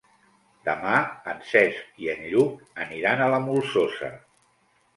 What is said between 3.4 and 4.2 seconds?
Molsosa.